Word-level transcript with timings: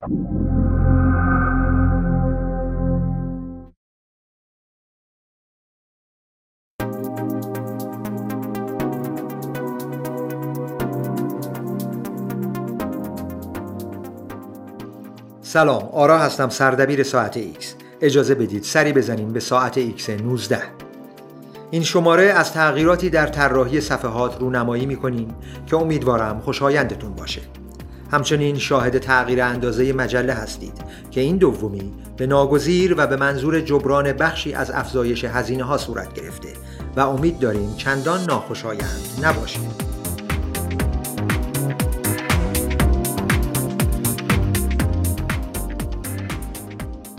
سلام 0.00 0.12
آرا 15.92 16.18
هستم 16.18 16.48
سردبیر 16.48 17.02
ساعت 17.02 17.38
X 17.38 17.64
اجازه 18.00 18.34
بدید 18.34 18.62
سری 18.62 18.92
بزنیم 18.92 19.32
به 19.32 19.40
ساعت 19.40 19.98
X 19.98 20.10
19 20.10 20.62
این 21.70 21.82
شماره 21.82 22.24
از 22.24 22.52
تغییراتی 22.52 23.10
در 23.10 23.26
طراحی 23.26 23.80
صفحات 23.80 24.40
رونمایی 24.40 24.86
می‌کنیم 24.86 25.34
که 25.66 25.76
امیدوارم 25.76 26.40
خوشایندتون 26.40 27.14
باشه. 27.14 27.59
همچنین 28.12 28.58
شاهد 28.58 28.98
تغییر 28.98 29.42
اندازه 29.42 29.92
مجله 29.92 30.32
هستید 30.32 30.72
که 31.10 31.20
این 31.20 31.36
دومی 31.36 31.92
به 32.16 32.26
ناگزیر 32.26 32.94
و 32.98 33.06
به 33.06 33.16
منظور 33.16 33.60
جبران 33.60 34.12
بخشی 34.12 34.52
از 34.52 34.70
افزایش 34.70 35.24
هزینه 35.24 35.64
ها 35.64 35.78
صورت 35.78 36.14
گرفته 36.14 36.48
و 36.96 37.00
امید 37.00 37.38
داریم 37.38 37.74
چندان 37.76 38.24
ناخوشایند 38.24 39.00
نباشه 39.22 39.60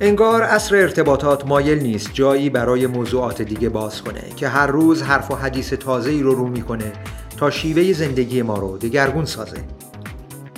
انگار 0.00 0.42
اصر 0.42 0.76
ارتباطات 0.76 1.46
مایل 1.46 1.78
نیست 1.78 2.10
جایی 2.12 2.50
برای 2.50 2.86
موضوعات 2.86 3.42
دیگه 3.42 3.68
باز 3.68 4.02
کنه 4.02 4.22
که 4.36 4.48
هر 4.48 4.66
روز 4.66 5.02
حرف 5.02 5.30
و 5.30 5.34
حدیث 5.34 5.72
تازه 5.72 6.10
ای 6.10 6.22
رو 6.22 6.34
رو 6.34 6.48
می‌کنه 6.48 6.92
تا 7.36 7.50
شیوه 7.50 7.92
زندگی 7.92 8.42
ما 8.42 8.58
رو 8.58 8.78
دگرگون 8.78 9.24
سازه. 9.24 9.58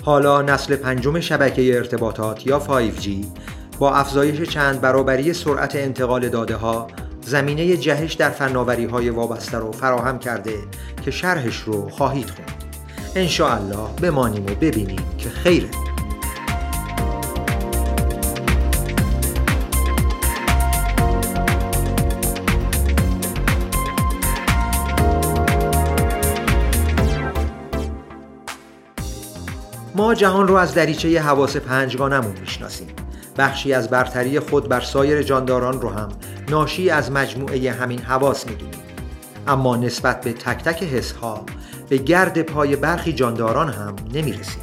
حالا 0.09 0.43
نسل 0.43 0.77
پنجم 0.77 1.21
شبکه 1.21 1.77
ارتباطات 1.77 2.47
یا 2.47 2.61
5G 2.61 3.09
با 3.79 3.95
افزایش 3.95 4.41
چند 4.51 4.81
برابری 4.81 5.33
سرعت 5.33 5.77
انتقال 5.77 6.29
داده 6.29 6.57
ها 6.57 6.87
زمینه 7.21 7.77
جهش 7.77 8.13
در 8.13 8.31
فناوری 8.31 8.85
های 8.85 9.11
وابسته 9.11 9.59
رو 9.59 9.73
فراهم 9.73 10.19
کرده 10.19 10.55
که 11.05 11.11
شرحش 11.11 11.57
رو 11.57 11.89
خواهید 11.89 12.31
خوند. 12.31 12.65
انشاءالله 13.15 13.89
بمانیم 14.03 14.47
و 14.47 14.55
ببینیم 14.55 15.03
که 15.19 15.31
خیره. 15.31 15.88
ما 29.95 30.15
جهان 30.15 30.49
رو 30.49 30.55
از 30.55 30.75
دریچه 30.75 31.21
حواس 31.21 31.57
پنجگانمون 31.57 32.35
می‌شناسیم. 32.41 32.89
بخشی 33.39 33.73
از 33.73 33.91
برتری 33.91 34.41
خود 34.41 34.69
بر 34.69 34.81
سایر 34.81 35.23
جانداران 35.23 35.81
رو 35.81 35.91
هم 35.91 36.09
ناشی 36.49 36.91
از 36.91 37.13
مجموعه 37.13 37.73
همین 37.73 37.99
حواس 37.99 38.47
می‌دونیم. 38.47 38.81
اما 39.47 39.77
نسبت 39.77 40.21
به 40.21 40.33
تک 40.33 40.65
تک 40.65 40.83
حس 40.83 41.13
ها 41.13 41.45
به 41.89 41.97
گرد 41.97 42.43
پای 42.43 42.77
برخی 42.77 43.13
جانداران 43.13 43.69
هم 43.69 43.97
نمی‌رسیم. 44.15 44.63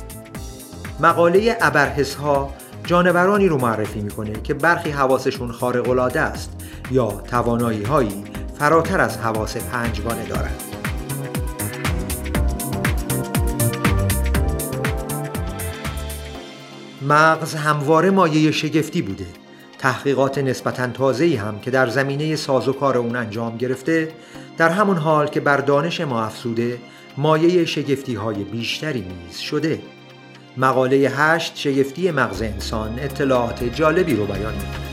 مقاله 1.00 1.58
ابرحس 1.62 2.16
ها 2.16 2.54
جانورانی 2.84 3.48
رو 3.48 3.58
معرفی 3.58 4.02
می‌کنه 4.02 4.42
که 4.42 4.54
برخی 4.54 4.92
حواسشون 4.92 5.52
خارق 5.52 5.89
العاده 5.89 6.22
است 6.22 6.52
یا 6.92 7.08
توانایی 7.08 7.84
هایی 7.84 8.23
فراتر 8.60 9.02
از 9.02 9.17
حواس 9.17 9.58
پنجگانه 9.58 10.26
دارند. 10.26 10.75
مغز 17.08 17.56
همواره 17.56 18.09
مایه 18.09 18.52
شگفتی 18.52 19.02
بوده. 19.02 19.25
تحقیقات 19.80 20.38
نسبتا 20.38 20.88
تازه‌ای 20.88 21.36
هم 21.36 21.59
که 21.59 21.72
در 21.72 21.88
زمینه 21.88 22.36
سازوکار 22.36 22.98
اون 22.98 23.16
انجام 23.16 23.58
گرفته 23.58 24.11
در 24.58 24.70
همون 24.70 24.98
حال 24.98 25.27
که 25.27 25.39
بر 25.39 25.58
دانش 25.58 26.02
ما 26.02 26.23
افسوده 26.23 26.77
مایه 27.17 27.66
شگفتی 27.66 28.16
های 28.16 28.43
بیشتری 28.43 29.02
نیز 29.02 29.38
شده. 29.38 29.80
مقاله 30.58 30.98
هشت 30.98 31.55
شگفتی 31.55 32.11
مغز 32.11 32.42
انسان 32.42 32.99
اطلاعات 32.99 33.64
جالبی 33.64 34.16
رو 34.16 34.26
بیان 34.26 34.54
می‌کنه. 34.54 34.85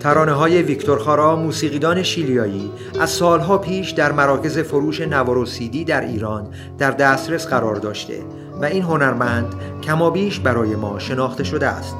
ترانه 0.00 0.32
های 0.32 0.62
ویکتور 0.62 0.98
خارا 0.98 1.36
موسیقیدان 1.36 2.02
شیلیایی 2.02 2.70
از 3.00 3.10
سالها 3.10 3.58
پیش 3.58 3.90
در 3.90 4.12
مراکز 4.12 4.58
فروش 4.58 5.00
نوار 5.00 5.38
و 5.38 5.46
سیدی 5.46 5.84
در 5.84 6.00
ایران 6.00 6.46
در 6.78 6.90
دسترس 6.90 7.46
قرار 7.46 7.76
داشته 7.76 8.22
و 8.60 8.64
این 8.64 8.82
هنرمند 8.82 9.54
کمابیش 9.82 10.40
برای 10.40 10.76
ما 10.76 10.98
شناخته 10.98 11.44
شده 11.44 11.66
است. 11.66 11.96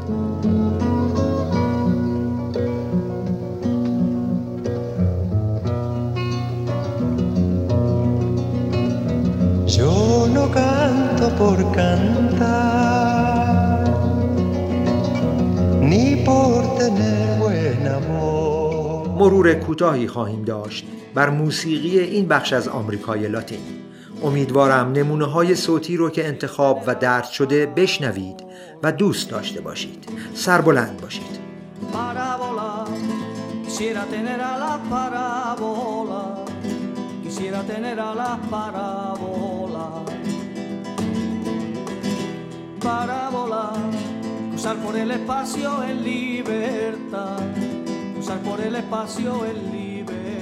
Yo 9.77 10.27
no 10.37 10.45
canto 10.57 11.27
por 11.39 11.59
cantar, 11.77 12.66
مرور 19.17 19.55
کوتاهی 19.55 20.09
خواهیم 20.09 20.43
داشت 20.43 20.87
بر 21.15 21.31
موسیقی 21.31 21.99
این 21.99 22.29
بخش 22.29 22.53
از 22.53 22.69
آمریکای 22.69 23.29
لاتین. 23.29 23.61
امیدوارم 24.23 24.93
نمونه 24.93 25.25
های 25.25 25.55
صوتی 25.55 25.97
رو 25.97 26.11
که 26.11 26.27
انتخاب 26.27 26.83
و 26.87 26.95
درد 26.95 27.25
شده 27.25 27.67
بشنوید 27.67 28.45
و 28.83 28.93
دوست 28.93 29.31
داشته 29.31 29.61
باشید. 29.61 30.05
سربلند 30.35 31.01
باشید. 31.01 31.47
Cruzar 44.67 44.83
por 44.85 44.97
el 44.97 45.11
espacio 45.13 45.85
en 45.85 46.03
libertad, 46.03 47.66
por 48.35 48.61
el 48.61 48.75
espacio 48.75 49.45
el 49.45 49.71
libre. 49.71 50.36